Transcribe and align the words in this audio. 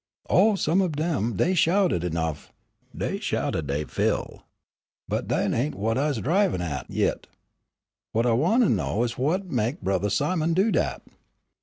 "Oh, 0.31 0.55
some 0.55 0.81
o' 0.81 0.87
dem, 0.87 1.35
dey 1.37 1.53
shouted 1.53 2.03
enough, 2.03 2.51
dey 2.97 3.19
shouted 3.19 3.67
dey 3.67 3.83
fill. 3.83 4.41
But 5.07 5.27
dat 5.27 5.53
ain' 5.53 5.73
whut 5.73 5.95
I's 5.95 6.17
drivin' 6.21 6.59
at 6.59 6.89
yit. 6.89 7.27
Whut 8.11 8.25
I 8.25 8.31
wan' 8.33 8.63
'o 8.63 8.67
know, 8.67 9.05
whut 9.05 9.51
mek 9.51 9.79
Brothah 9.83 10.09
Simon 10.09 10.55
do 10.55 10.71
dat?" 10.71 11.03